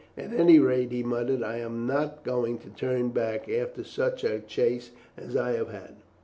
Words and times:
At 0.17 0.33
any 0.33 0.57
rate," 0.57 0.91
he 0.91 1.03
muttered, 1.03 1.43
"I 1.43 1.57
am 1.57 1.85
not 1.85 2.23
going 2.23 2.57
to 2.61 2.69
turn 2.71 3.09
back 3.09 3.47
after 3.47 3.83
such 3.83 4.23
a 4.23 4.39
chase 4.39 4.89
as 5.15 5.35
I 5.37 5.51
have 5.51 5.69
had." 5.69 5.95